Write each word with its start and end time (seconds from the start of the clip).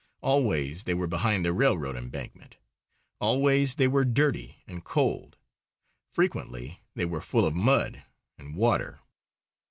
Always 0.23 0.85
they 0.85 0.95
were 0.95 1.05
behind 1.05 1.45
the 1.45 1.53
railroad 1.53 1.95
embankment. 1.95 2.57
Always 3.19 3.75
they 3.75 3.87
were 3.87 4.03
dirty 4.03 4.63
and 4.65 4.83
cold. 4.83 5.37
Frequently 6.09 6.79
they 6.95 7.05
were 7.05 7.21
full 7.21 7.45
of 7.45 7.53
mud 7.53 8.01
and 8.35 8.55
water. 8.55 9.01